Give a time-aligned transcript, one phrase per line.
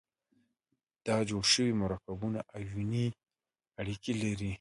[1.07, 3.07] دا جوړ شوي مرکبونه آیوني
[3.79, 4.49] اړیکې لري.